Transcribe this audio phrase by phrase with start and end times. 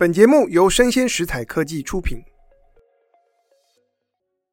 [0.00, 2.22] 本节目由生鲜食材科技出品。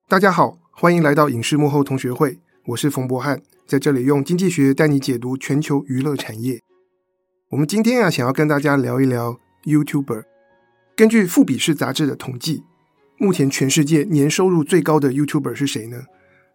[0.09, 6.59] 大家好，欢迎来到影视幕后同学会，我是冯博翰，在这里用经济学带你解读全球娱乐产业。
[7.51, 10.25] 我们今天啊，想要跟大家聊一聊 YouTuber。
[10.97, 12.65] 根据富比士杂志的统计，
[13.17, 16.01] 目前全世界年收入最高的 YouTuber 是谁呢？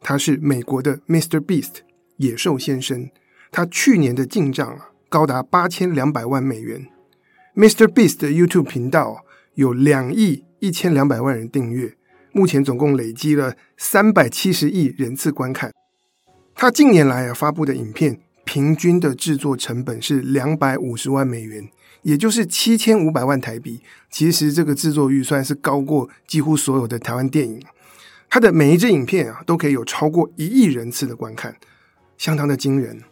[0.03, 1.41] 他是美国的 Mr.
[1.41, 1.77] Beast
[2.19, 3.09] 野兽先生，
[3.51, 6.92] 他去年的进账啊高达八千两百万美元。
[7.55, 7.87] Mr.
[7.87, 9.27] Beast 的 YouTube 频道
[9.57, 11.95] 有两亿一千两百万人订阅，
[12.33, 15.71] 目前总共累积了三百七十亿人次观看。
[16.55, 21.69] 他近年来啊发布的影片，平均的制作成本是两百五十万美元，
[22.01, 23.83] 也就是七千五百万台币。
[24.11, 27.63] 其实这个制作预算是高过几乎所有的台湾电影。
[28.31, 31.55] 他的每一支影片啊都可以有超过一亿人次的观看，
[32.17, 33.03] 相当的惊人。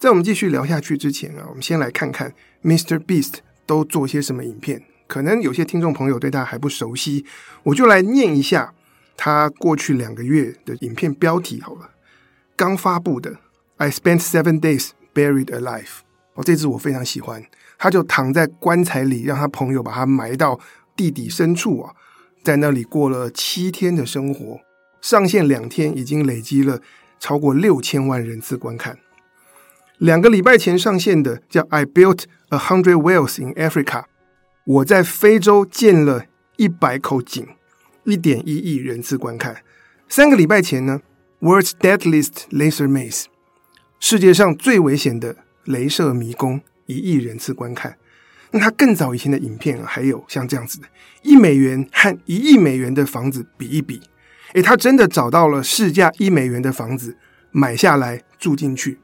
[0.00, 2.98] 在我们继续聊下去之前啊，我们先来看看 Mr.
[2.98, 3.34] Beast。
[3.66, 4.82] 都做些什么影片？
[5.06, 7.26] 可能有些听众朋友对他还不熟悉，
[7.64, 8.72] 我就来念一下
[9.16, 11.90] 他过去两个月的影片标题好了。
[12.56, 13.32] 刚发布的
[13.76, 15.82] 《I Spent Seven Days Buried Alive》
[16.34, 17.44] 哦，这支我非常喜欢。
[17.78, 20.58] 他就躺在棺材里，让他朋友把他埋到
[20.96, 21.92] 地底深处啊，
[22.42, 24.60] 在那里过了七天的生活。
[25.00, 26.80] 上线两天，已经累积了
[27.18, 28.96] 超过六千万人次观看。
[30.02, 33.84] 两个礼拜前上线的叫《I Built a Hundred Wells in Africa》，
[34.64, 36.24] 我在非洲建了
[36.56, 37.46] 一百口井，
[38.02, 39.62] 一点一亿人次观看。
[40.08, 41.00] 三个礼拜前呢，
[41.46, 43.22] 《World's Deadliest Laser Maze》，
[44.00, 45.36] 世界上最危险的
[45.66, 47.96] 镭射迷宫，一亿人次观看。
[48.50, 50.88] 那他更早以前的影片啊还有像这样子的，
[51.22, 54.00] 一美元和一亿美元的房子比一比，
[54.54, 57.16] 诶，他真的找到了市价一美元的房子，
[57.52, 58.98] 买下来住进去。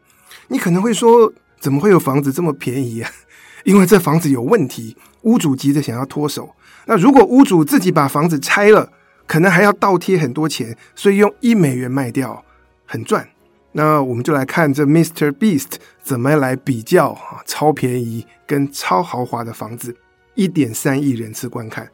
[0.48, 3.10] 你可能会说，怎么会有房子这么便宜啊？
[3.64, 6.54] 因为这房子有问题，屋主急着想要脱手。
[6.86, 8.90] 那如果屋主自己把房子拆了，
[9.26, 12.44] 可能还要倒贴很多钱，所以用一美元卖掉，
[12.86, 13.28] 很赚。
[13.72, 15.30] 那我们就来看这 Mr.
[15.30, 19.94] Beast 怎么来比较啊，超便宜跟超豪华的房子，
[20.34, 21.90] 一点三亿人次观看。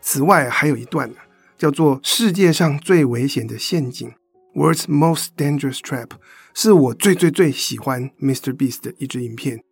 [0.00, 1.10] 此外还有一段
[1.58, 4.10] 叫做世界上最危险的陷阱
[4.54, 6.08] ，World's Most Dangerous Trap。
[6.54, 8.54] 是我最最最喜欢 Mr.
[8.54, 9.62] Beast 的一支影片，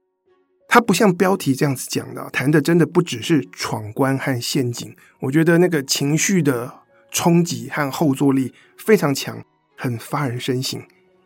[0.68, 6.72] 它不像标题这样子讲的，谈的真的不只是闯关和陷阱，我觉得那个情绪的
[7.10, 9.42] 冲击和后坐力非常强，
[9.76, 10.80] 很发人深省。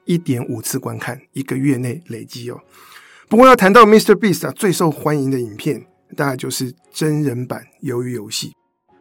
[0.06, 2.60] 一点五次观看，一个月内累积哦。
[3.28, 4.14] 不过要谈到 Mr.
[4.14, 8.48] Beast 啊，最受欢迎的影片，大概就是真人版《鱿鱼游戏》。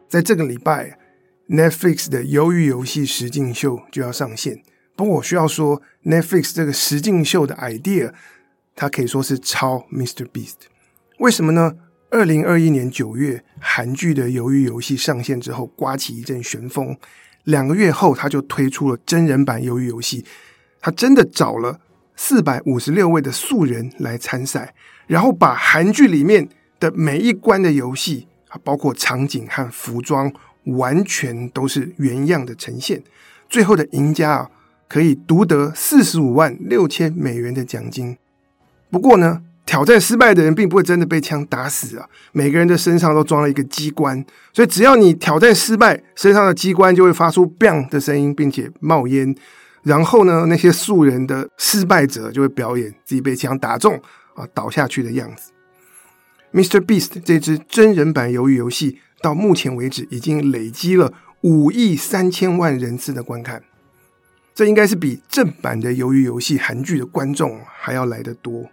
[0.08, 0.98] 在这个礼拜
[1.48, 4.62] ，Netflix 的《鱿鱼游戏》实境秀就要上线。
[4.96, 8.12] 不过我需要说，Netflix 这个实境秀的 idea，
[8.76, 10.26] 它可以说是抄 Mr.
[10.26, 10.54] Beast。
[11.18, 11.76] 为什么呢？
[12.10, 16.96] 二零二一年九月，韩剧的《鱿鱼游戏》上线之后，刮起一阵旋风。
[17.42, 20.22] 两个月后，他就推出了真人版《鱿鱼游戏》。
[20.80, 21.80] 他真的找了
[22.14, 24.74] 四百五十六位的素人来参赛，
[25.08, 28.28] 然后把韩剧里面的每一关的游戏，
[28.62, 30.32] 包括场景和服装，
[30.66, 33.02] 完全都是原样的呈现。
[33.48, 34.50] 最后的赢家啊！
[34.94, 38.16] 可以独得四十五万六千美元的奖金。
[38.92, 42.08] 不过呢，挑战失败的人并不会真的被枪打死啊！
[42.30, 49.34] 每个人的身上都装了一个机关，所以只要你挑战失败，身上的机关就会发出 “bang” 的声音，并且冒烟。
[49.82, 54.00] 然后呢，那些素人的失败者就会表演自己被枪打中
[54.36, 55.50] 啊倒下去的样子。
[56.52, 56.78] Mr.
[56.78, 63.64] Beast 这支真人版鱿鱼游戏到目前为止已经累积了五亿三千万人次的观看。
[64.54, 68.70] 这应该是比正版的《鱿鱼游戏》韩剧的观众还要来得多，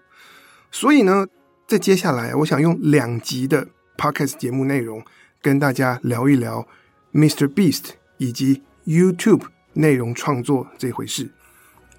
[0.70, 1.26] 所以呢，
[1.68, 5.04] 在接下来，我想用两集的 Podcast 节目内容
[5.42, 6.68] 跟大家聊一聊
[7.12, 7.48] Mr.
[7.48, 11.32] Beast 以及 YouTube 内容创作这回事。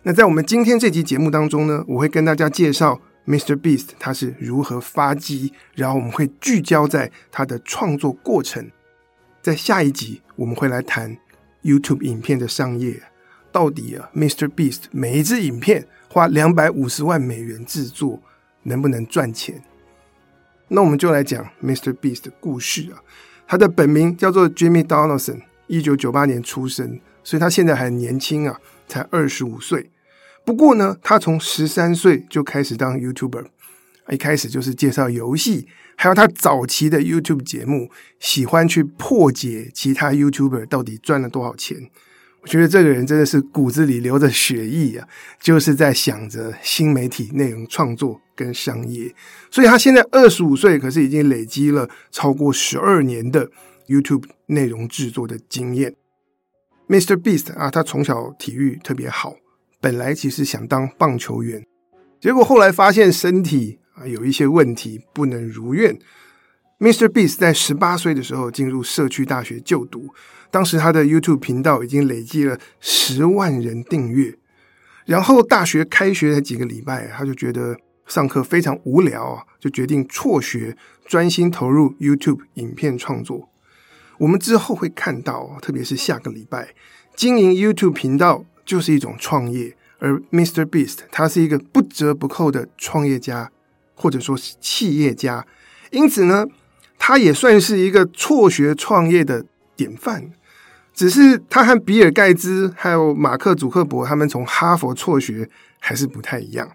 [0.05, 3.57] 那在我们今天这集节目当中呢，我会跟大家介绍 Mr.
[3.57, 8.71] Beast 他是如何发迹，然后我们会聚焦在他的创作过程。
[9.41, 11.19] 在下一集，我们会来谈
[11.65, 13.03] YouTube 影片的商业。
[13.53, 14.49] 到底啊，Mr.
[14.49, 18.21] Beast 每一支影片花两百五十万美元制作，
[18.63, 19.63] 能不能赚钱？
[20.69, 21.93] 那我们就来讲 Mr.
[21.93, 23.05] Beast 的故事啊。
[23.47, 28.59] 他的本名叫做 Jimmy Donaldson，一九九八年出生，所以他现在还很年轻啊，
[28.89, 29.91] 才二十五岁。
[30.45, 33.45] 不过呢，他从十三岁就开始当 YouTuber，
[34.09, 41.91] 一开始就是介绍游戏，还有他早期的 YouTube 节目，喜欢去破解其他 YouTuber 到底赚了多少钱。
[42.43, 45.09] 我觉得这个人真的是骨子里流着血液啊，
[45.41, 49.15] 就是在想着新媒体内容创作跟商业。
[49.49, 53.49] 所以他现在二十五岁，可是已经累积了超过十二年的
[53.87, 55.95] YouTube 内容制作的经验。
[56.89, 57.17] Mr.
[57.17, 59.37] Beast 啊，他从小体育特别好，
[59.81, 61.65] 本来其实想当棒球员，
[62.21, 65.97] 结果后来发现身体啊有一些问题，不能如愿。
[66.81, 67.07] Mr.
[67.07, 70.13] Beast 在十八岁的时候进入社区大学就读，
[70.53, 74.39] 当时他的 YouTube 频道已经累计了十万人订阅。
[75.05, 77.77] 然后大学开学才几个礼拜，他就觉得
[78.07, 80.77] 上课非常无聊啊，就决定辍学，
[81.07, 83.49] 专心投入 YouTube 影片创作。
[84.19, 86.75] 我们之后会看到，特别是下个礼拜，
[87.17, 90.65] 经营 YouTube 频道就是一种创业，而 Mr.
[90.65, 93.51] Beast 他是一个不折不扣的创业家，
[93.97, 95.45] 或者说是企业家，
[95.91, 96.47] 因此呢。
[97.05, 99.45] 他也算是一个辍学创业的
[99.75, 100.31] 典范，
[100.95, 105.49] 只是他和比尔盖茨还有马克祖克伯他们从哈佛辍学
[105.79, 106.71] 还是不太一样。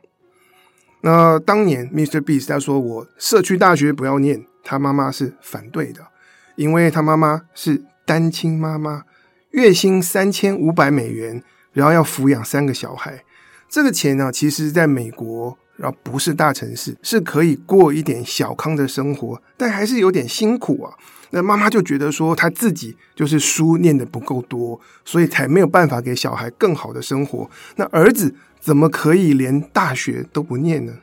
[1.02, 2.20] 那当年 Mr.
[2.20, 6.08] Beast 他说，我社区大学不要念，他妈妈是反对的，
[6.56, 9.04] 因为他妈妈是单亲妈妈，
[9.52, 11.44] 月薪三千五百美元，
[11.74, 13.24] 然后要抚养三个小孩，
[13.70, 15.58] 这个钱呢，其实在美国。
[15.78, 20.94] 然后不是大城市，是可以过一点小康的生活，但还是有点辛苦啊。
[21.30, 27.50] 那妈妈就觉得说，她自己就是书念得不够多，所以才没有办法给小孩更好的生活。
[27.76, 30.94] 那儿子怎么可以连大学都不念呢？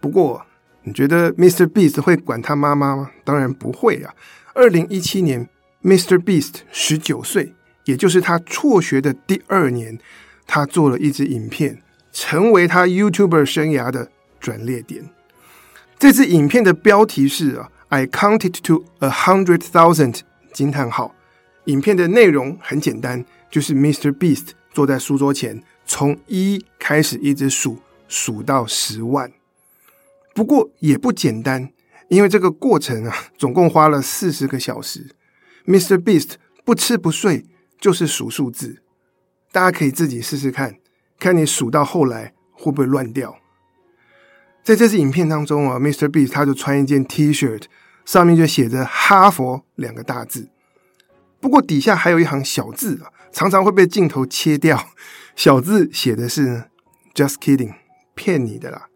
[0.00, 0.44] 不过，
[0.82, 1.66] 你觉得 Mr.
[1.66, 3.10] Beast 会管他妈妈吗？
[3.24, 4.14] 当然不会啊。
[4.52, 5.48] 二零一七年
[5.82, 6.18] ，Mr.
[6.18, 7.54] Beast 十九岁，
[7.84, 9.98] 也就是他辍学的第二年，
[10.46, 11.80] 他做了一支影片。
[12.12, 14.10] 成为他 YouTuber 生涯的
[14.40, 15.10] 转捩点。
[15.98, 20.20] 这支影片的标题是啊，I counted to a hundred thousand！
[20.52, 21.14] 惊叹号。
[21.66, 24.10] 影片的内容很简单，就是 Mr.
[24.10, 27.78] Beast 坐在书桌前，从一开始一直数，
[28.08, 29.30] 数到十万。
[30.34, 31.70] 不过也不简单，
[32.08, 35.14] 因为这个过程啊，总共花了四十个小时。
[35.66, 35.98] Mr.
[35.98, 36.32] Beast
[36.64, 37.44] 不吃不睡，
[37.78, 38.82] 就是数数字。
[39.52, 40.76] 大家可以自己试试看。
[41.20, 43.36] 看你数到后来会不会乱掉？
[44.64, 46.08] 在这支影片当中啊，Mr.
[46.08, 47.64] Beast 他就穿一件 T-shirt，
[48.04, 50.48] 上面就写着“哈佛”两个大字。
[51.40, 54.88] 不过底下还有一行小字啊，常常会被镜头切掉。
[55.36, 56.64] 小字写的是
[57.14, 57.74] “Just kidding”，
[58.14, 58.88] 骗你的啦。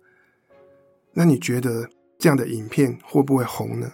[1.15, 1.89] 那你觉得
[2.19, 3.93] 这样的影片会不会红呢？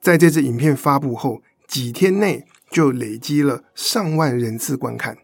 [0.00, 5.18] 在这支影片发布后几天内，就累积了上万人次观看。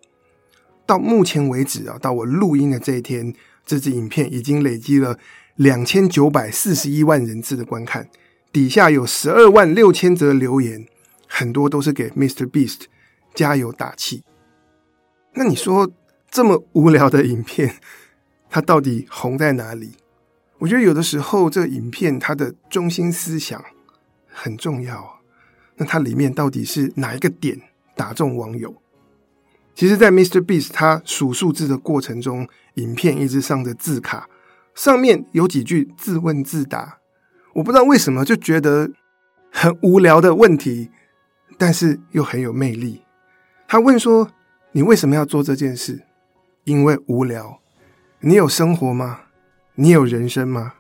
[0.87, 3.35] 到目前为止啊，到我录音的这一天，
[3.65, 5.19] 这支影片已经累积了
[5.57, 8.09] 两千九百四十一万人次的观看，
[8.53, 10.87] 底下有十二万六千则留言，
[11.27, 12.49] 很多都是给 Mr.
[12.49, 12.83] Beast
[13.35, 14.23] 加油打气。
[15.35, 15.91] 那你说
[16.31, 17.77] 这么无聊的影片，
[18.51, 19.93] 它到底红在哪里？
[20.59, 23.63] 我觉得有的时候这影片它的中心思想
[24.29, 25.11] 很重要啊，
[25.77, 27.61] 那它里面到底是哪一个点
[27.97, 28.75] 打中网友？
[29.75, 30.41] 其实，在 Mr.
[30.41, 34.29] Beast 他数数字的过程中，影片一直上着字卡，
[34.75, 36.99] 上面有几句自问自答。
[37.55, 38.91] 我不知道为什么就觉得
[39.51, 40.91] 很无聊的问题，
[41.59, 43.03] 但是又很有魅力。
[43.67, 44.31] 他问说
[44.73, 46.03] ：“你为什么要做这件事？”
[46.65, 47.61] 因为无聊。
[48.21, 49.21] 你有生活吗？
[49.75, 50.75] 你有人生吗？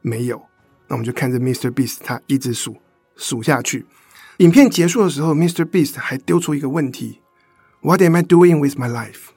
[0.00, 0.40] 没有。
[0.86, 1.70] 那我们就看着 Mr.
[1.70, 2.76] Beast 他一直数
[3.16, 3.84] 数下去。
[4.38, 5.64] 影片结束的时候，Mr.
[5.64, 7.20] Beast 还丢出一个问题。
[7.88, 9.30] What am I doing with my life？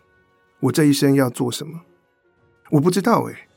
[0.59, 1.83] 我这一生要做什么？
[2.71, 3.47] 我不知道诶。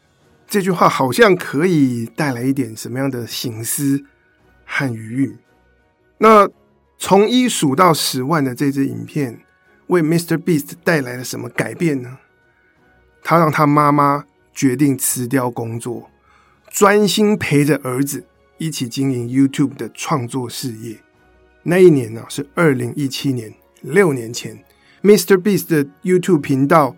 [0.47, 4.05] 这句话好像可以带来一点什么样的醒思
[4.65, 5.37] 和余韵。
[6.19, 6.49] 那
[6.97, 9.41] 从一数到十万的这支影片，
[9.89, 10.37] 为 Mr.
[10.37, 12.19] Beast 带来了什么改变呢？
[13.25, 16.09] 他让他妈妈决定辞掉工作，
[16.71, 18.25] 专心陪着儿子
[18.59, 21.01] 一起经营 YouTube 的创作事业。
[21.65, 24.65] 那一年呢，是二零一七年，六年前。
[25.05, 25.37] Mr.
[25.37, 26.97] Beast 的 YouTube 频道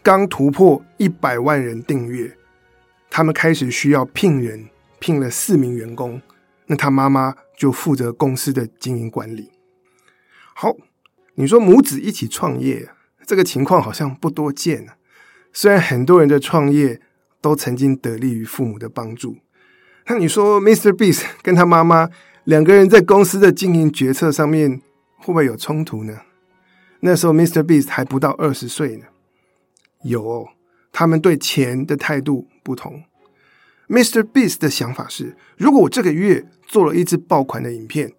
[0.00, 2.36] 刚突破一百万人订阅，
[3.10, 4.68] 他们开始需要聘人，
[5.00, 6.22] 聘了四名员工。
[6.66, 9.50] 那他妈妈就负责公司的经营管理。
[10.54, 10.76] 好，
[11.34, 12.90] 你说母子一起创业，
[13.26, 14.94] 这个情况好像不多见啊。
[15.52, 17.00] 虽然很多人的创业
[17.40, 19.38] 都曾经得力于父母的帮助，
[20.06, 20.92] 那你说 Mr.
[20.92, 22.08] Beast 跟他妈妈
[22.44, 24.80] 两个人在公司的经营决策上面
[25.16, 26.20] 会不会有冲突呢？
[27.00, 27.62] 那时候，Mr.
[27.62, 29.06] Beast 还不到二十岁呢。
[30.02, 30.48] 有，
[30.92, 33.02] 他们对钱的态度不同。
[33.88, 34.22] Mr.
[34.22, 38.12] Beast 的想法是：如果我这个月做了一支爆款的影片，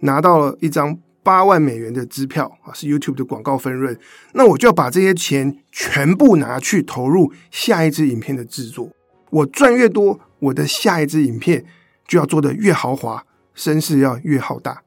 [0.00, 3.98] 拿到了一张八万美元的支票啊，是 YouTube 的广告分润。
[4.32, 8.90] 那我就要把这些钱全部拿去投入下一支影片的制作。
[9.30, 11.64] 我赚越多，我的下一支影片
[12.08, 14.82] 就要做得越豪华，声势要越浩大。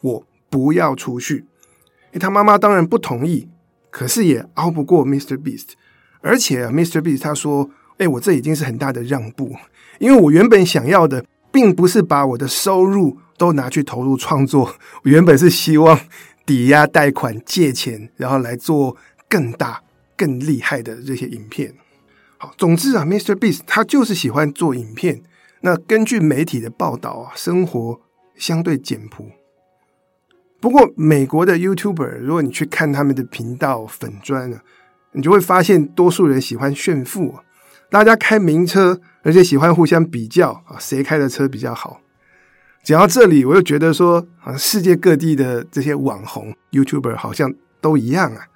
[0.00, 1.46] 我不要储蓄。
[2.18, 3.48] 他妈妈当然不同意，
[3.90, 5.36] 可是也熬不过 Mr.
[5.36, 5.70] Beast。
[6.20, 7.00] 而且，Mr.
[7.02, 7.68] Beast 他说
[7.98, 9.54] ：“诶，我这已经是很大的让步，
[9.98, 16.00] 因为我原本想要的，并不是把我的收入都拿去投入创作，我原本是希望
[16.46, 18.96] 抵押贷款借钱，然后来做
[19.28, 19.82] 更大、
[20.16, 21.74] 更厉害的这些影片。”
[22.38, 23.34] 好，总之啊，Mr.
[23.34, 25.22] Beast 他就是喜欢做影片。
[25.60, 28.00] 那根据媒体的报道啊，生活
[28.34, 29.30] 相对简朴。
[30.64, 34.62] 不过，美国的 YouTuber，如果你去看他们的频道粉专啊。
[35.12, 37.42] 你就会发现，多数人喜欢炫富，啊
[37.90, 42.00] 大家开名车，而且喜欢互相比较啊，谁开的车比较好。
[42.82, 47.52] 讲到这里，我又觉得说，啊，世界各地的这些网红 YouTuber 好像
[47.82, 48.46] 都一样啊。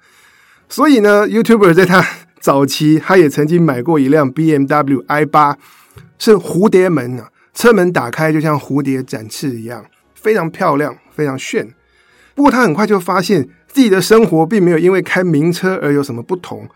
[0.67, 2.03] 所以呢，YouTuber 在他
[2.39, 5.57] 早期，他也曾经买过一辆 BMW i8，
[6.17, 9.85] 是蝴蝶门啊，车门打开就像蝴蝶展翅一样，
[10.15, 11.71] 非常漂亮，非常炫。
[12.39, 13.49] 不过他很快就发现。
[13.67, 16.67] 自己的生活并没有因为开名车而有什么不同，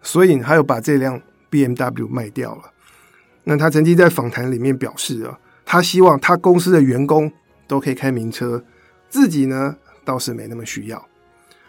[0.00, 1.20] 所以他又把这辆
[1.50, 2.72] BMW 卖掉了。
[3.44, 7.30] 那他曾经在访谈里面表示啊，他希望他公司的员工
[7.66, 8.64] 都可以开名车，
[9.10, 11.06] 自己呢倒是没那么需要。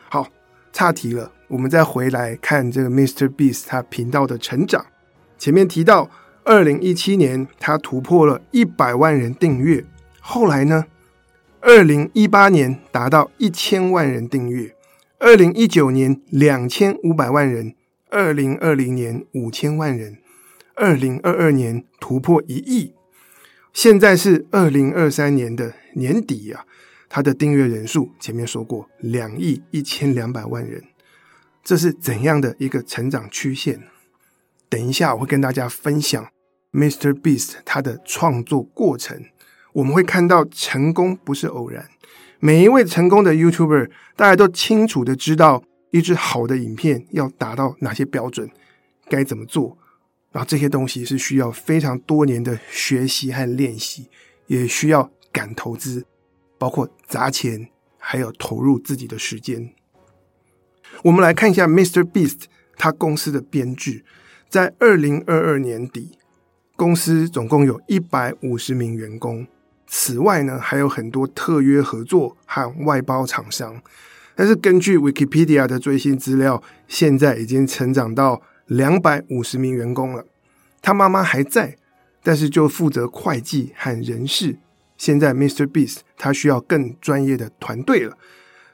[0.07, 0.27] 好，
[0.71, 3.27] 岔题了，我们再回来看这个 Mr.
[3.27, 4.85] Beast 他频道的成长。
[5.39, 6.09] 前面提到，
[6.45, 9.83] 二零一七年他突破了一百万人订阅，
[10.21, 10.85] 后来呢？
[11.61, 14.73] 二零一八年达到一千万人订阅，
[15.19, 17.75] 二零一九年两千五百万人，
[18.09, 20.19] 二零二零年五千万人，
[20.75, 22.93] 二零二二年突破一亿，
[23.73, 26.65] 现在是二零二三年的年底啊，
[27.09, 30.81] 他的订阅人数前面说过两亿一千两百万人，
[31.61, 33.81] 这是怎样的一个成长曲线？
[34.69, 36.29] 等一下我会跟大家分享
[36.71, 37.13] Mr.
[37.13, 39.25] Beast 他的创作过程。
[39.79, 41.87] 我们会看到成功不是偶然，
[42.39, 48.49] 每一位成功的 YouTuber，大家都清楚的知道一支好的影片要达到哪些标准，
[49.07, 49.77] 该怎么做，
[50.33, 54.09] 然后这些东西是需要非常多年的学习和练习，
[54.47, 56.05] 也需要敢投资，
[56.57, 59.73] 包括砸钱，还有投入自己的时间。
[61.03, 62.03] 我们来看一下 Mr.
[62.03, 62.41] Beast
[62.75, 64.03] 他公司的编制，
[64.49, 66.17] 在二零二二年底，
[66.75, 69.47] 公司总共有一百五十名员工。
[69.91, 73.81] 此外呢，还有很多特约合作和外包厂商。
[74.35, 80.23] 但是根据 Wikipedia 的最新资料，现在已经成长到两百五十名员工了。
[80.81, 81.75] 他妈妈还在，
[82.23, 84.57] 但是就负责会计和人事。
[84.95, 85.65] 现在 Mr.
[85.65, 88.15] Beast 他需要更专业的团队了。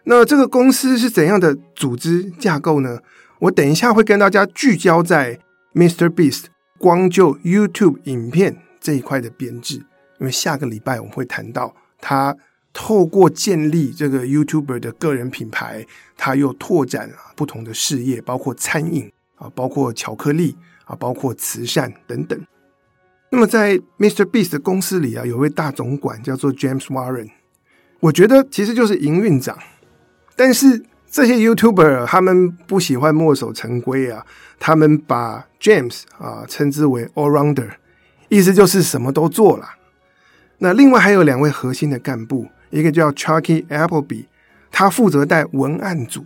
[0.04, 3.00] 那这个公司是怎样的组织架构呢？
[3.40, 5.40] 我等一下会跟大家聚焦在
[5.74, 6.10] Mr.
[6.10, 6.46] Beast
[6.78, 9.86] 光就 YouTube 影片这一块的编制。
[10.26, 12.36] 因为下个礼拜我们会谈到他
[12.74, 15.86] 透过建立这个 YouTuber 的个人品牌，
[16.18, 22.44] 他又拓展啊不同的事业，包括餐饮啊，包括巧克力啊，包括慈善等等。
[23.30, 24.26] 那么在 Mr.
[24.26, 27.30] Beast 的公司里啊，有位大总管叫做 James Warren，
[28.00, 29.56] 我觉得其实就是营运长。
[30.36, 34.26] 但是这些 YouTuber 他们不喜欢墨守成规啊，
[34.60, 37.70] 他们把 James 啊称之为 All Rounder，
[38.28, 39.70] 意思就是什么都做了。
[40.60, 44.26] 那另外还有两位核心的干部，一个叫 Chucky Appleby，
[44.72, 46.26] 他负责带文案组。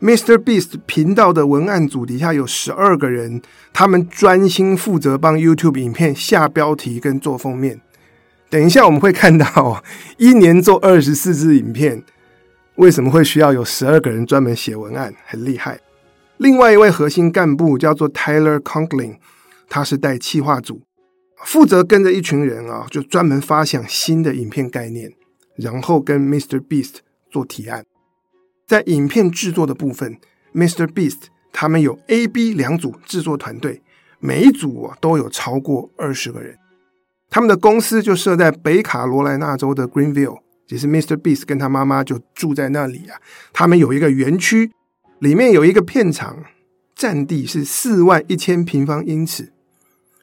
[0.00, 0.38] Mr.
[0.38, 7.80] Beast 频道的文案组底下有十二个人，他们专心负责帮 YouTube 影片下标题跟做封面。
[8.48, 9.84] 等一下我们会看到，
[10.16, 12.02] 一年做二十四支影片，
[12.76, 15.14] 为什么会需要有十二个人专门写文案？
[15.26, 15.78] 很厉害。
[16.38, 19.18] 另外一位核心干部叫做 Tyler Conklin，
[19.68, 20.80] 他是带企划组。
[21.44, 25.12] 负责跟着一群人啊，就专门发想新的影片概念，
[25.56, 26.60] 然后跟 Mr.
[26.60, 26.96] Beast
[27.30, 27.84] 做提案。
[28.66, 30.18] 在影片制作的部分
[30.54, 30.86] ，Mr.
[30.86, 33.82] Beast 他们有 A、B 两组制作团队，
[34.20, 36.56] 每一组啊都有超过二十个人。
[37.28, 41.16] 他们的公司就设在北卡罗来纳州的 Greenville，也是 Mr.
[41.16, 43.20] Beast 跟他妈妈就住在那里啊。
[43.52, 44.70] 他们有一个园区，
[45.20, 46.44] 里面有一个片场，
[46.94, 49.52] 占地是四万一千平方英尺。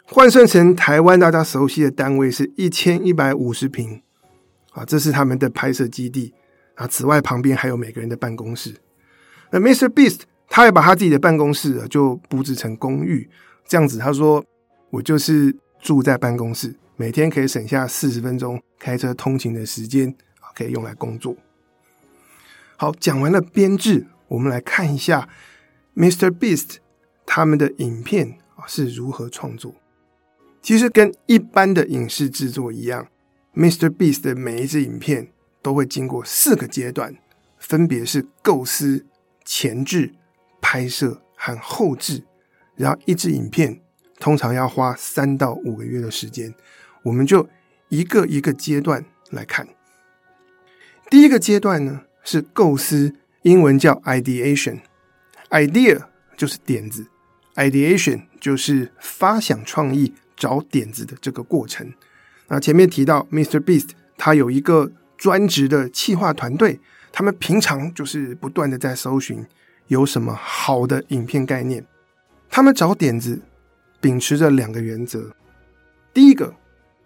[0.10, 4.02] 换算成台湾大家熟悉的单位是一千一百五十平，
[4.72, 6.34] 啊，这是他们的拍摄基地
[6.76, 6.88] 啊。
[6.88, 8.74] 此外，旁边还有每个人的办公室。
[9.52, 9.90] 那 Mr.
[9.90, 13.30] Beast 他也把他自己的办公室啊就布置成公寓，
[13.68, 14.44] 这样子他说
[14.92, 20.08] ：“我就是住在办公室，每天可以省下四十分钟开车通勤的时间
[20.40, 21.36] 啊，可以用来工作。”
[22.78, 25.28] 好，讲完了编制，我们来看一下
[25.98, 26.30] Mr.
[26.30, 26.78] Beast
[27.26, 29.76] 他们的影片啊是如何创作。
[30.68, 33.08] 其实跟一般的影视制作一样
[33.56, 33.90] ，Mr.
[33.90, 35.30] Beast 的每一支影片
[35.62, 37.16] 都会经过四个阶段，
[37.58, 39.06] 分别是构思、
[39.46, 40.14] 前置、
[40.60, 42.26] 拍摄和后置。
[42.76, 43.80] 然后一支影片
[44.20, 46.54] 通常要花三到五个月的时间，
[47.04, 47.48] 我们就
[47.88, 49.70] 一个一个阶段来看。
[51.10, 57.08] 第一个阶段呢是构思，英文叫 ideation，idea 就是点子
[57.56, 61.91] ，ideation 就是发想创意、找点子的这个过程。
[62.48, 63.60] 那前面提到 Mr.
[63.60, 66.79] Beast，他有一个专职的企划团队，
[67.12, 69.46] 他们平常就是不断的在搜寻
[69.88, 71.86] 有什么好的影片概念。
[72.50, 73.41] 他们找点子，
[74.00, 75.34] 秉持着两个原则：
[76.13, 76.56] 第一个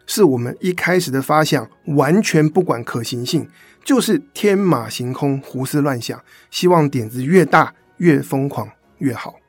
[0.05, 3.50] 是我们一开始的发想完全不管可行性。
[3.83, 8.69] 就是天马行空、胡思乱想，希望点子越大越疯狂
[9.00, 9.40] 越好。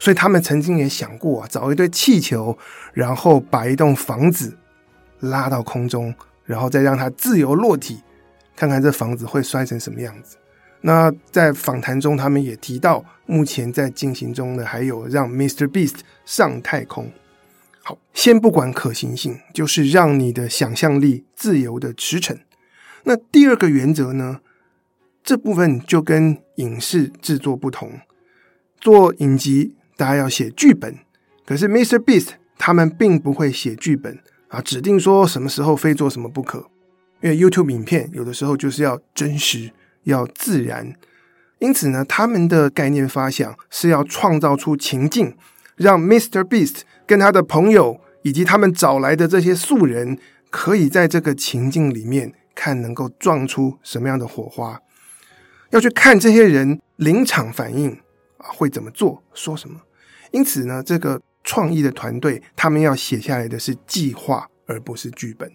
[0.00, 2.58] 所以他们曾经也想过啊，找一堆气球，
[2.92, 4.56] 然后把一栋房子
[5.20, 6.12] 拉到空中，
[6.44, 8.02] 然后再让它自由落体，
[8.56, 10.36] 看看这房子会摔成什么样子。
[10.80, 15.68] 那在访谈中，他们也提到，目前在进行中的还有让 Mr.
[15.68, 17.12] Beast 上太空。
[17.82, 22.38] 好，先不管可行性，就是让你的想象力自由的驰骋。
[23.04, 24.40] 那第二个原则呢？
[25.22, 28.00] 这部分就跟影视制作不同。
[28.80, 30.96] 做影集，大家要写剧本，
[31.44, 31.98] 可是 Mr.
[31.98, 36.70] Beast 他们并不会写剧本啊，指定说什么时候非做什么不可。
[37.20, 39.70] 因为 YouTube 影片有的时候就是要真实、
[40.04, 40.94] 要自然，
[41.58, 45.36] 因此呢，他们的概念发想是要创造出情境，
[45.76, 46.42] 让 Mr.
[46.42, 52.32] Beast 跟他的朋友以及他们找来的这些素人，可以在这个情境里面。
[52.52, 54.78] 看能够撞出什么样的火花，
[55.70, 57.90] 要去看这些人临场反应
[58.36, 59.80] 啊，会怎么做，说什么。
[60.32, 65.50] 因此呢，这个创意的团队他们要写下来的是计划，而不是剧本。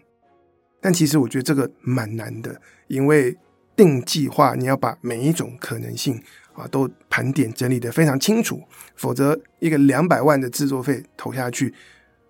[0.82, 3.36] 但其实我觉得这个蛮难的，因为
[3.75, 6.22] 定计划你要把每一种可能性
[6.53, 8.61] 啊都盘点整理得非常清楚，
[8.96, 11.74] 否则一个两百万的制作费投下去。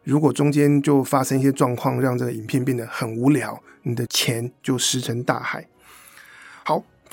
[0.03, 5.67] 如果中间就发生一些状况，让这个影片变得很无聊，你的钱就石沉大海。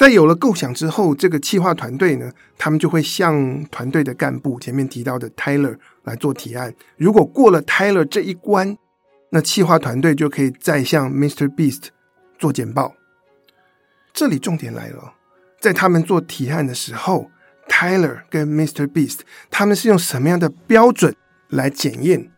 [0.02, 6.74] 在有了构想之后，这个企划团队呢，他们就会向团队的干部前面提到的 Tyler 来做提案。
[6.96, 8.76] 如果过了 Tyler 这一关，
[9.30, 11.48] 那企划团队就可以再向 Mr.
[11.48, 11.84] Beast
[12.36, 12.96] 做简报。
[14.12, 15.14] 这里重点来了，
[15.60, 17.30] 在他们做提案的时候
[17.68, 18.88] ，Tyler 跟 Mr.
[18.88, 19.20] Beast
[19.52, 21.14] 他们是用什么样的标准
[21.50, 22.28] 来检验？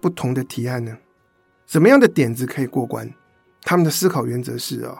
[0.00, 0.98] 不同的提案呢？
[1.68, 3.08] 什么样的点子可以过关？
[3.62, 4.98] 他们的思考原则是啊、哦，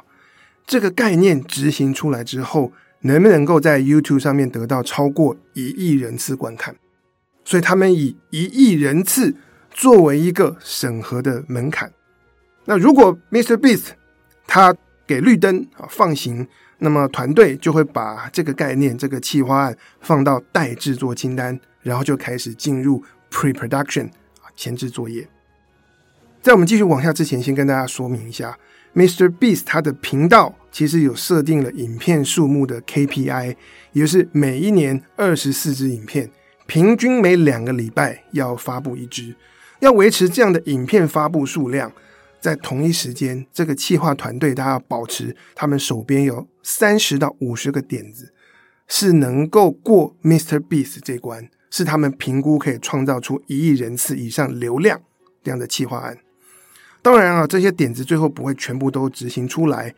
[0.66, 6.74] 这个概念执行出来之后，能不能够在 YouTube 上面得到超过一亿人次观看？
[7.44, 9.34] 所以他们以一亿人次
[9.70, 11.92] 作为一个审核的门槛。
[12.64, 13.56] 那如果 Mr.
[13.58, 13.88] Beast
[14.46, 14.74] 他
[15.06, 16.48] 给绿灯啊放行，
[16.78, 24.06] 那么团队就会把这个概念、这个企划案放到待制作清单，然后就开始进入 Pre-production
[24.40, 24.48] 啊。
[24.56, 25.28] 前置作业，
[26.40, 28.58] 在我们继续往下之前，先跟大家说明一下
[28.94, 29.28] ，Mr.
[29.28, 33.56] Beast 他的频道其实有设定了影片数目的 KPI，
[33.92, 36.30] 也就是每一年二十四支影片，
[36.66, 39.34] 平均每两个礼拜要发布一支。
[39.80, 41.92] 要维持这样的影片发布数量，
[42.40, 48.32] 在同一时间，这个企划团队他要保持他们手边有三十到五十个点子，
[48.88, 50.58] 是能够过 Mr.
[50.58, 51.50] Beast 这关。
[51.70, 55.00] 是他们评估可以创造出一亿人次以上流量
[55.42, 56.16] 这样的企划案。
[57.04, 59.94] 当然啊，这些点子最后不会全部都执行出来，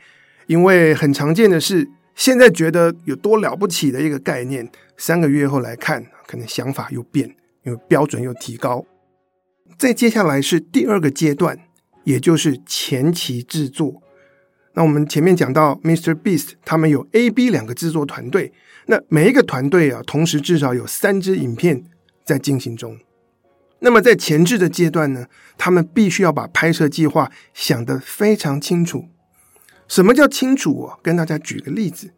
[0.48, 8.84] 因为很常见的是，现在觉得有多了不起的一个概念，三个月后来看，可能想法又变，因为标准又提高。
[9.78, 11.56] 再接下来是第二个阶段，
[12.02, 14.02] 也就是前期制作。
[14.74, 16.12] 那我们前面讲到，Mr.
[16.12, 18.52] Beast 他们有 A、B 两个制作团队。
[18.86, 21.84] 那每一个团队啊，同时至少有三支影片
[22.24, 22.98] 在进行中。
[23.80, 25.26] 那么在前置的阶段呢，
[25.58, 29.08] 他们必须要把拍摄计划想得非常清楚。
[29.86, 30.98] 什么叫清楚啊？
[31.02, 32.12] 跟大家举个例子，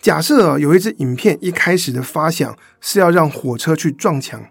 [0.00, 4.42] 假设啊，有一支影片一开始的发想是要让火车去撞墙，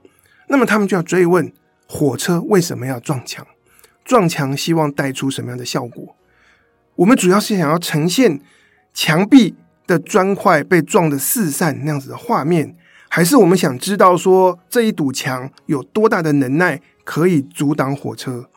[0.47, 1.51] 那么他们就要追问
[1.87, 3.45] 火车为什么要撞墙？
[4.03, 6.15] 撞墙希望带出什么样的效果？
[6.95, 8.39] 我们主要是想要呈现
[8.93, 9.55] 墙壁。
[9.89, 12.75] 的砖块被撞得四散那样子的画面，
[13.19, 18.49] 还是我们想知道说这一堵墙有多大的能耐可以阻挡火车？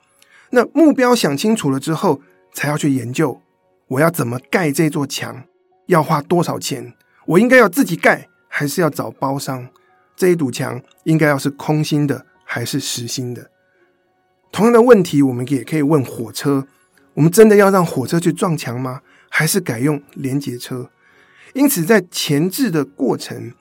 [0.50, 2.20] 那目标想清楚了之后，
[2.54, 3.42] 才要去研究
[3.88, 5.42] 我要怎么盖这座墙，
[5.86, 6.94] 要花多少钱？
[7.26, 9.66] 我应该要自己盖，还是要找包商？
[10.14, 13.50] 这一堵墙应该要是空心的，还是实心的？
[14.52, 16.68] 同样的问题，我们也可以问火车：
[17.14, 19.00] 我们真的要让火车去撞墙吗？
[19.28, 20.88] 还是改用联结车？
[21.52, 23.52] 因此，在前置的过程，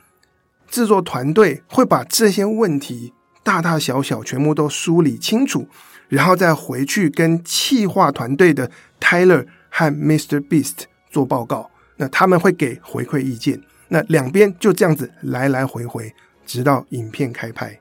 [0.71, 5.67] 制作团队会把这些问题大大小小全部都梳理清楚，
[6.10, 10.39] 然后再回去跟企划团队的 Tyler 和 Mr.
[10.39, 11.69] Beast 做报告。
[11.97, 13.62] 那他们会给回馈意见。
[13.89, 16.12] 那两边就这样子来来回回，
[16.45, 17.79] 直到影片开拍。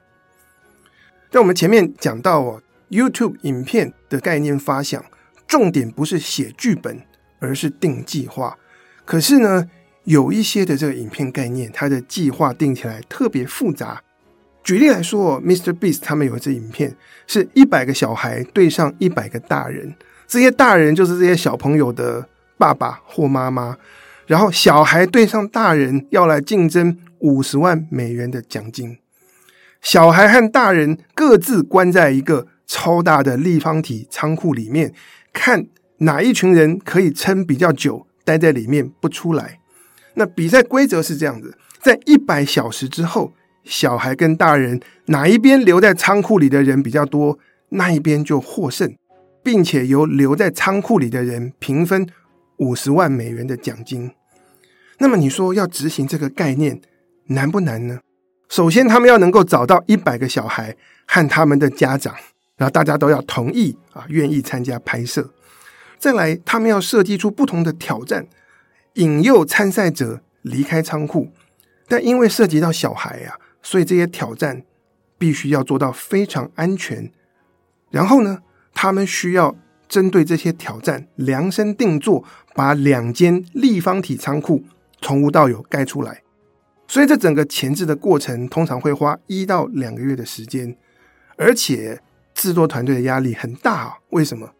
[1.30, 2.60] 在我们前面讲到哦。
[2.90, 5.00] YouTube 影片的概念发想，
[5.46, 7.00] 重点不是写剧本，
[7.38, 8.58] 而是定计划。
[9.04, 9.64] 可是呢，
[10.10, 14.02] 有一些的这个影片概念，它的计划定起来特别复杂。
[14.64, 15.72] 举例来说，Mr.
[15.72, 16.96] Beast 他们有一支影片，
[17.28, 19.94] 是一百个小孩对上一百个大人，
[20.26, 22.26] 这些大人就是这些小朋友的
[22.58, 23.78] 爸爸或妈妈，
[24.26, 28.98] 然后小孩对上大人要来竞争五十万美元的奖金，
[29.80, 32.48] 小孩和大人各自关在一个。
[32.72, 34.94] 超大的立方体仓库里面，
[35.32, 35.66] 看
[35.98, 39.59] 哪一群人可以撑比较久，待在里面不出来。
[40.14, 43.32] 那比赛规则是这样子：在一百小时之后，
[43.64, 47.38] 小孩跟大人哪一边留在仓库里的人比较多，
[47.70, 48.94] 那一边就获胜，
[49.42, 52.06] 并且由留在仓库里的人平分
[52.58, 54.10] 五十万美元的奖金。
[54.98, 56.80] 那么你说要执行这个概念
[57.26, 58.00] 难不难呢？
[58.48, 62.14] 首先，他们要能够找到一百个小孩和他们的家长。
[62.56, 65.32] 然后大家都要同意啊，愿意参加拍摄。
[65.98, 68.26] 再来，他们要设计出不同的挑战，
[68.94, 71.30] 引诱参赛者离开仓库。
[71.88, 74.62] 但因为涉及到小孩呀、啊，所以这些挑战
[75.18, 77.10] 必须要做到非常安全。
[77.90, 79.56] 然后呢，他们需要
[79.88, 82.24] 针对这些挑战量身定做，
[82.54, 84.64] 把两间立方体仓库
[85.00, 86.22] 从无到有盖出来。
[86.86, 90.76] 所以这整个前置的过程通常会花一到两个月的时间，
[91.36, 92.00] 而且。
[92.32, 94.54] 制作团队的压力很大啊，为什么？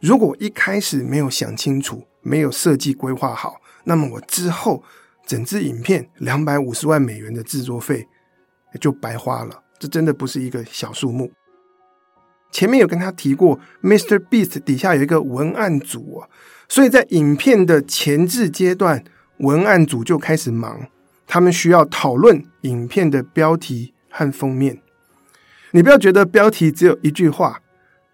[0.00, 4.82] 如果一开始没有想清楚，没有设计规划好，那么我之后
[5.26, 8.06] 整支影片两百五十万美元的制作费
[8.72, 9.62] 也就白花了。
[9.78, 11.32] 这真的不是一个小数目。
[12.52, 14.18] 前面有跟他提过，Mr.
[14.18, 16.28] Beast 底下有一个文案组啊，
[16.68, 19.02] 所以在影片的前置阶段，
[19.38, 20.86] 文案组就开始忙，
[21.26, 24.80] 他们需要讨论影片的标题和封面。
[25.70, 27.62] 你不要觉得标题只有一句话，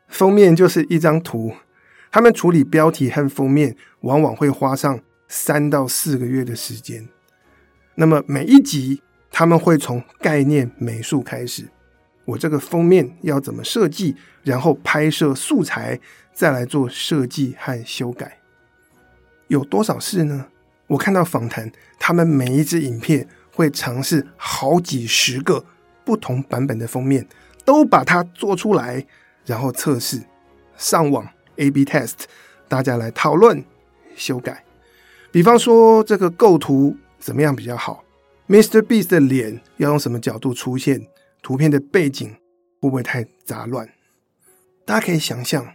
[0.06, 1.52] 封面就是一张图。
[2.10, 7.06] 他们处理标题和封面，往往会花上三到四个月的时间。
[7.94, 11.68] 那么每一集，他们会从概念美术开始，
[12.24, 16.00] 我这个封面要怎么设计，然后拍摄素材，
[16.32, 18.38] 再来做设计和修改。
[19.46, 20.46] 有多少事呢？
[20.88, 25.64] 我看到访谈，他们每一支影片会尝试好几十个
[26.04, 27.26] 不同版本的封面。
[27.64, 29.04] 都把它做出来，
[29.44, 30.22] 然后测试，
[30.78, 32.14] 上网 A/B test，
[32.66, 33.62] 大家来讨论
[34.16, 34.64] 修改。
[35.30, 38.04] 比方说这个构图怎么样比较好
[38.48, 38.80] ？Mr.
[38.80, 41.06] Beast 的脸要用什么角度出现？
[41.42, 42.28] 图片的背景
[42.80, 43.88] 会不会太杂乱？
[44.84, 45.74] 大家可以想象，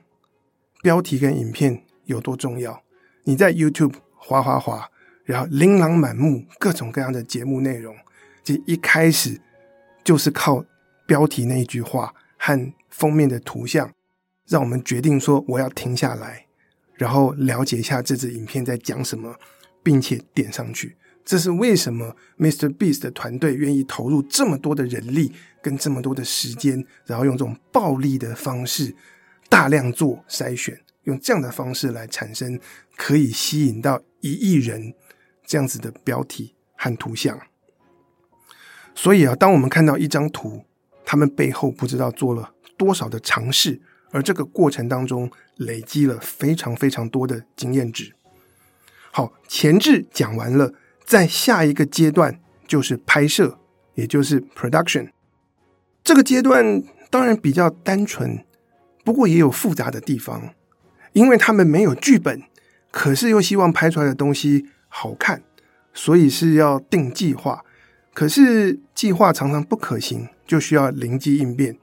[0.82, 2.84] 标题跟影片有多重要。
[3.24, 4.90] 你在 YouTube 滑滑滑，
[5.24, 7.96] 然后琳琅满目各种各样的节目内容，
[8.44, 9.40] 这一开始
[10.04, 10.64] 就是靠。
[11.06, 13.92] 标题那一句话和封面的图像，
[14.48, 16.43] 让我们决定说我要停下来，
[17.04, 19.36] 然后了解一下这支影片在讲什么，
[19.84, 20.96] 并且点上去。
[21.26, 22.74] 这是为什么 Mr.
[22.74, 28.96] Beast 的团队愿意投入这么多的人力跟这么多的时间，然后用这种暴力的方式
[29.50, 32.58] 大量做筛选，用这样的方式来产生
[32.96, 34.94] 可以吸引到一亿人
[35.46, 37.38] 这样子的标题和图像。
[38.96, 40.64] 所以啊，当我们看到一张图，
[41.04, 48.14] 他们背后不知道做了多少的尝试，而这个过程当中累积了非常非常多的经验值。
[49.12, 50.74] 好，前置讲完了，
[51.06, 53.60] 在下一个阶段就是拍摄，
[53.94, 55.10] 也就是 production。
[56.04, 58.44] 这个阶段当然比较单纯，
[59.04, 60.54] 不过也有复杂的地方，
[61.14, 62.42] 因为他们没有剧本，
[62.92, 65.44] 可是又希望拍出来的东西好看，
[65.94, 67.64] 所以是要定计划。
[68.14, 71.78] 可是计划常常不可行，就需要灵机应变。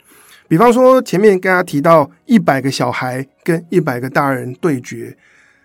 [0.50, 5.16] 比方说，前面跟大家提到一百个小孩跟一百个大人对决，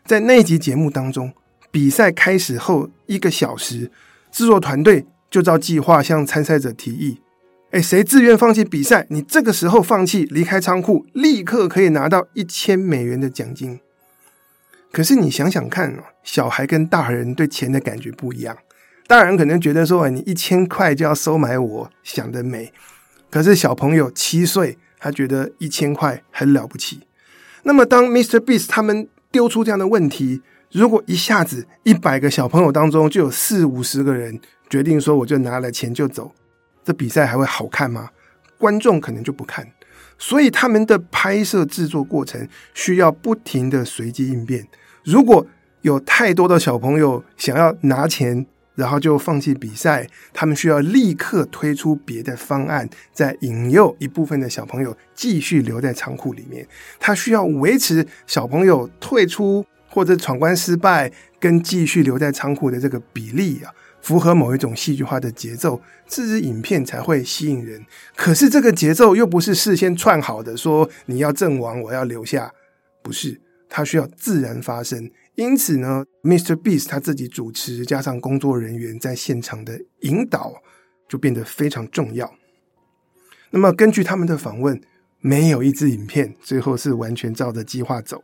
[0.05, 1.33] 在那一集节目当中，
[1.71, 3.89] 比赛开始后一个小时，
[4.31, 7.19] 制作团队就照计划向参赛者提议：
[7.71, 9.07] 哎，谁自愿放弃比赛？
[9.09, 13.79] 你这个时候放弃离开仓库，立刻可以拿到一千美元的奖金。
[14.91, 18.55] 可是你想想看，小孩跟大人对钱的感觉不一样。
[19.07, 22.71] 大人可能觉得说，你一千块就要收买我，想得美。
[23.35, 27.01] 可是小朋友七岁，他觉得一千块很了不起。
[27.63, 28.39] 那么当 Mr.
[28.39, 36.31] Beast 他们丢出这样的问题，如果一下子一百个小朋友当中就有四五十个人决定说，我就拿了钱就走，
[36.85, 38.09] 这比赛还会好看吗？
[38.57, 39.67] 观众可能就不看。
[40.17, 44.65] 所以他们的拍摄制作过程需要不停的随机应变。
[45.03, 45.45] 如果
[45.81, 48.45] 有太多的小朋友想要拿钱，
[48.75, 56.67] 然后就放弃比赛，他们需要立刻推出别的方案，再引诱一部分的小朋友继续留在仓库里面。
[56.99, 67.83] 他需要维持小朋友退出或者闯关失败跟继续留在仓库的这个比例啊，符合某一种戏剧化的节奏，这支影片才会吸引人。
[68.15, 72.51] 可是这个节奏又不是事先串好的，说你要阵亡，我要留下，
[73.01, 73.41] 不是。
[73.67, 76.55] 它需要自然发生，因此呢，Mr.
[76.55, 80.61] Beast 他自己主持，加上工作人员在现场的引导，
[81.09, 82.33] 就变得非常重要。
[83.51, 84.79] 那么根据他们的访问，
[85.19, 88.23] 没有一支影片最后是完全照着计划走。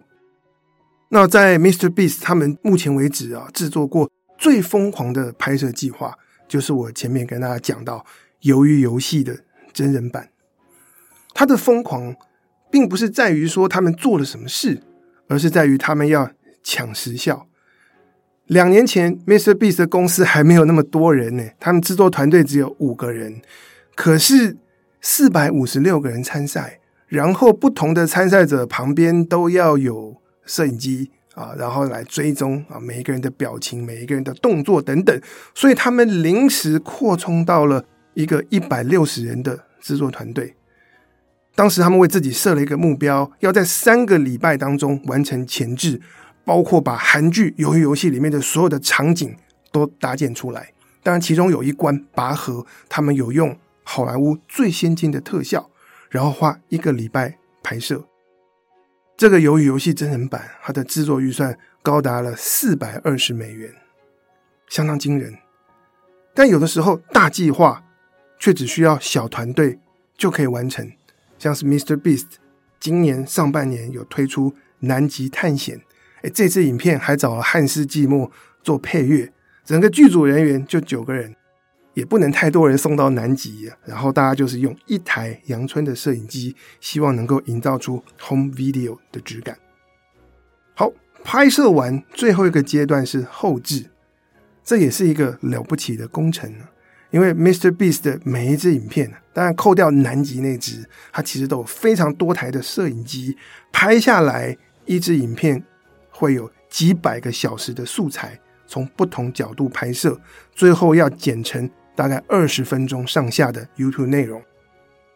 [1.10, 1.90] 那在 Mr.
[1.90, 8.06] Beast 他们目前为止啊，制作过最疯狂的拍摄计划，就是我前面跟大家讲到
[8.50, 9.44] 《鱿鱼游戏》的
[9.74, 10.30] 真人版。
[11.34, 12.16] 他的疯狂，
[12.72, 14.84] 并不是在于说他们做了什么事。
[15.28, 16.30] 而是在于他们要
[16.64, 17.48] 抢时效。
[18.48, 19.54] 两年前，Mr.
[19.54, 23.42] Beast 的公司还没有那么多人呢，他们制作团队只有五个人。
[23.96, 24.58] 可是
[25.00, 35.22] 四百五十六个人参赛，然后不同的参赛者旁边都要有摄影机啊，然后来追踪啊每一个人的表情、每一个人的动作等等。
[35.56, 40.56] 所以他们临时扩充到了一个一百六十人的制作团队。
[41.56, 46.02] 当时他们为自己设了一个目标，要在三个礼拜当中完成前置，
[46.44, 49.36] 包括把韩剧《鱿鱼游戏》里面的所有的场景
[49.72, 50.74] 都搭建出来。
[51.04, 55.70] 当然，其中有一关拔河，他们有用好莱坞最先进的特效，
[56.10, 58.06] 然后花一个礼拜拍摄。
[59.18, 63.74] 这个《鱿鱼游戏》真人版，它的制作预算高达了四百二十美元，
[64.68, 65.38] 相当惊人。
[66.34, 67.84] 但有的时候，大计划
[68.40, 69.80] 却只需要小团队
[70.18, 70.92] 就可以完成。
[71.38, 71.96] 像是 Mr.
[71.96, 72.28] Beast
[72.80, 75.78] 今年上半年有推出《南极探险》，
[76.22, 78.32] 哎，这支影片还找了汉斯季默
[78.64, 79.32] 做配乐，
[79.66, 81.36] 整个剧组人员就九个人，
[81.94, 89.58] 也不能太多人送到南极啊，然后大家就是用一台阳春的摄影机，希望能够营造出 home video 的质感。
[90.74, 90.92] 好，
[91.24, 93.88] 拍摄完最后一个阶段是后制，
[94.64, 96.54] 这也是一个了不起的工程。
[97.10, 97.70] 因为 Mr.
[97.70, 103.38] Beast 的每一支影片，当然扣掉南极那支，它其实都有非常多台的摄影机
[103.70, 105.62] 拍下来，一支影片
[106.22, 110.16] 会有几百个小时的素材，从不同角度拍摄，
[110.54, 114.40] 最后要剪成大概二十分钟上下的 YouTube 内容。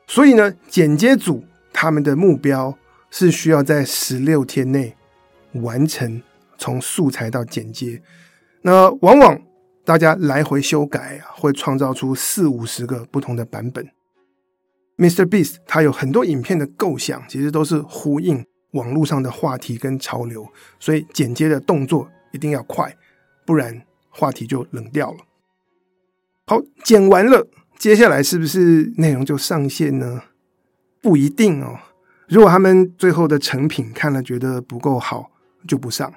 [0.08, 2.76] 所以呢，剪接组他们的目标
[3.12, 4.96] 是需要在十六天内
[5.54, 6.24] 完成
[6.58, 8.02] 从素材到剪接，
[8.63, 9.39] 那往往。
[9.86, 13.88] 大家来回修改啊，会创造出四五十个不同的版本。
[14.98, 15.24] Mr.
[15.24, 18.44] Beast 他有很多影片的构想，其实都是呼应
[18.76, 20.48] 网络上的话题跟潮流，
[20.80, 22.96] 所以剪接的动作一定要快，
[23.46, 25.18] 不然话题就冷掉了。
[26.46, 27.48] 好，剪完了，
[27.80, 30.22] 接下来是不是内容就上线呢？
[31.02, 31.80] 不一定哦。
[32.28, 35.32] 如果他们最后的成品看了觉得不够好，
[35.68, 36.14] 就不上。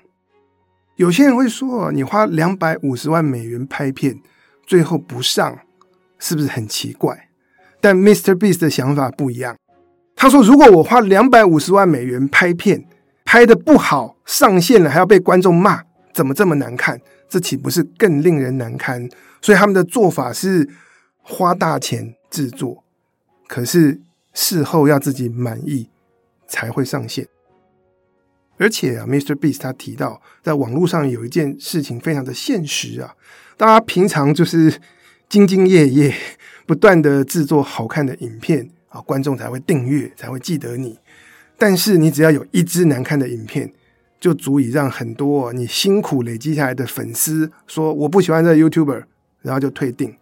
[0.96, 4.20] 有些人会说：“你花两百五十万美元拍片，
[4.66, 5.60] 最后不上，
[6.18, 7.28] 是不是很奇怪？”
[7.80, 8.34] 但 Mr.
[8.34, 9.56] Beast 的想法不一样。
[10.20, 12.84] 他说：“如果我花两百五十万美元拍片，
[13.24, 17.00] 拍的不好，上线了还要被观众骂，怎么这么难看？
[17.28, 19.08] 这岂不是更令人难堪？”
[19.40, 20.68] 所以他们的做法是
[21.22, 22.82] 花大钱制作，
[23.46, 24.00] 可是
[24.34, 25.88] 事后要自己满意
[26.48, 27.28] 才会上线。
[28.56, 29.36] 而且啊，Mr.
[29.36, 33.14] Beast 他提到，在网络上有一件事情非常的现实啊，
[33.56, 34.72] 大家平常就是
[35.30, 36.12] 兢兢业业，
[36.66, 40.98] 不断的制作好看的影片啊，观众才会订阅，才会记得你。
[41.56, 43.72] 但是你只要有一支难看的影片，
[44.20, 49.04] 就足以让很多你辛苦累积下来的粉丝说我不喜欢这 YouTuber，
[49.42, 50.16] 然后就退订。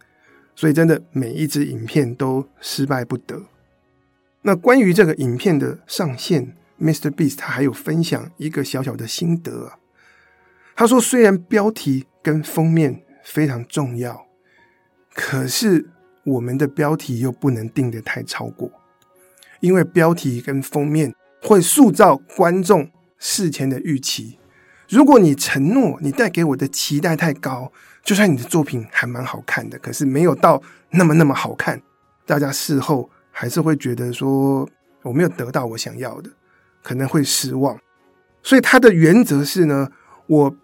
[0.55, 3.43] 所以真的每一支影片都失败不得。
[4.43, 6.57] 那关于这个影片的上线。
[6.79, 7.11] Mr.
[7.11, 9.79] Beast 他还有分享一个小小的心得啊，
[10.75, 14.27] 他说：“虽然标题跟封面非常重要，
[15.15, 15.89] 可是
[16.27, 18.71] 我们的标题又不能定得太超过，
[19.61, 24.39] 因为标题跟封面会塑造观众事前的预期。
[24.89, 30.61] 如果你承诺你带给我的期待太高，就算你的作品还蛮好看的，可是没有到
[30.91, 31.81] 那么那么好看，
[32.27, 34.69] 大家事后还是会觉得说
[35.03, 36.31] 我没有得到我想要的，
[36.83, 37.79] 可能会失望。
[38.43, 39.89] 所以它的原则是呢，
[40.27, 40.57] 我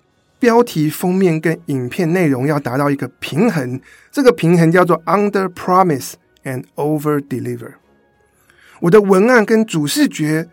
[0.42, 7.74] 标题、封面跟影片内容要达到一个平衡，这个平衡叫做 under promise and over deliver。
[8.80, 10.48] 我的文案跟主视觉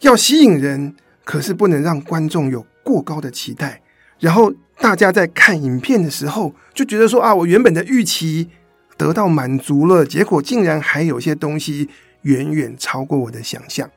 [0.00, 3.82] 要吸引人，可是不能让观众有过高的期待，
[4.18, 8.48] 然后大家在看影片的时候就觉得说啊，我原本的预期
[8.96, 11.90] 得到满足了，结果竟然还有些东西
[12.22, 13.90] 远远超过我的想象，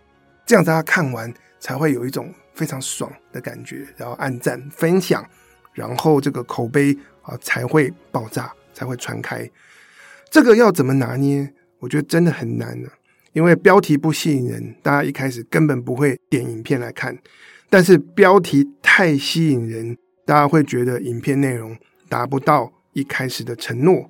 [0.46, 5.26] 这样大家看完才会有一种非常爽的感觉，然后按赞分享，
[5.78, 9.48] 然后这个口碑啊才会爆炸，才会传开。
[10.32, 11.54] 这个要怎么拿捏？
[11.78, 12.90] 我觉得真的很难呢、
[13.34, 17.16] 因为标题不吸引人，大家一开始根本不会点影片来看。
[17.70, 21.78] 但是标题太吸引人，大家会觉得影片内容
[22.10, 24.10] 达不到一开始的承诺。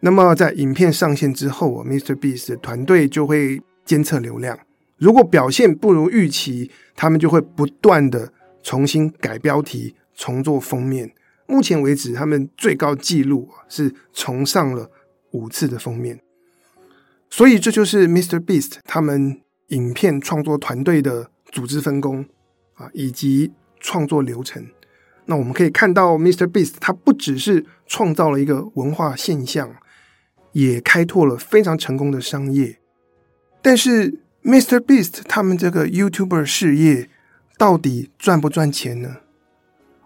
[0.00, 4.58] 那么在影片上线之后，MrBeast 的团队就会监测流量。
[4.98, 8.32] 如果表现不如预期，他们就会不断的
[8.62, 11.12] 重新改标题、重做封面。
[11.46, 14.90] 目前为止，他们最高纪录是重上了
[15.32, 16.20] 五次的封面。
[17.28, 22.24] 所以这就是 MrBeast 他们影片创作团队的组织分工
[22.74, 24.66] 啊，以及创作流程。
[25.26, 29.74] 那我们可以看到，MrBeast 他不只是创造了一个文化现象，
[30.52, 32.78] 也开拓了非常成功的商业。
[33.60, 37.10] 但是，MrBeast 他们这个 YouTuber 事业
[37.58, 39.16] 到底赚不赚钱呢？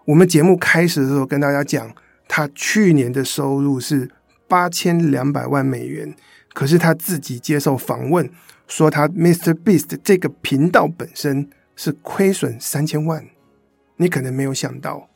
[0.05, 1.93] 我们节目开始的时候跟大家讲，
[2.27, 4.09] 他去年的收入是
[4.47, 6.15] 八千两百万美元。
[6.53, 8.29] 可是他自己接受访问
[8.67, 13.23] 说，他 MrBeast 这个频道本身是亏损三千万，
[13.97, 15.09] 你可能没有想到。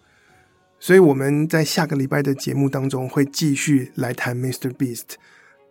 [0.79, 5.15] 所以我们在下个礼拜的节目当中会继续来谈 MrBeast，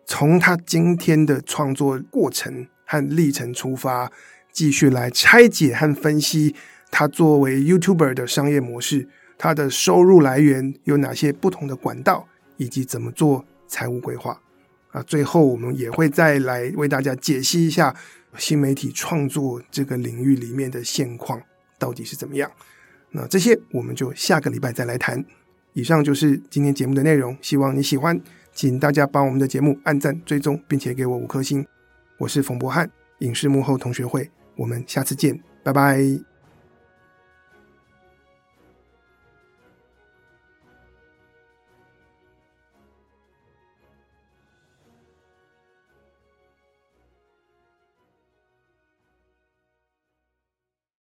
[0.05, 4.11] 从他今天的创作过程和历程出发，
[4.51, 6.55] 继续来拆解和分析
[6.93, 12.29] 他作为 YouTuber 的商业模式，他的收入来源有哪些不同的管道，
[12.59, 14.39] 以及怎么做财务规划。
[14.91, 17.97] 啊，最后我们也会再来为大家解析一下
[18.37, 21.41] 新媒体创作这个领域里面的现况
[21.79, 22.51] 到底是怎么样。
[23.11, 25.25] 那这些我们就下个礼拜再来谈。
[25.73, 28.21] 以上就是今天节目的内容，希望你喜欢，
[28.53, 31.67] 请大家帮我们的节目按赞、追踪，并且给我五颗星。
[32.19, 36.32] 我是冯博翰，影视幕后同学会，我们下次见，拜拜。